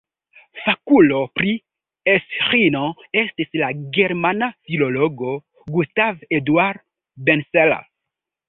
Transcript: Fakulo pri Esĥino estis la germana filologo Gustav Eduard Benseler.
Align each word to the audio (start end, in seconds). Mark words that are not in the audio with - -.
Fakulo 0.61 1.19
pri 1.39 1.51
Esĥino 2.13 2.81
estis 3.25 3.53
la 3.65 3.69
germana 3.99 4.49
filologo 4.71 5.37
Gustav 5.77 6.21
Eduard 6.41 6.85
Benseler. 7.29 7.89